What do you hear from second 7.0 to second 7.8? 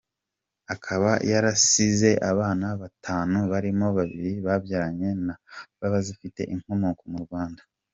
mu Rwanda.